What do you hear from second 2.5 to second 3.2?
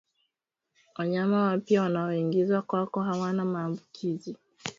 kwako